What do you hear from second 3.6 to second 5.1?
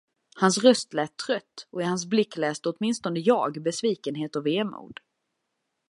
besvikenhet och vemod.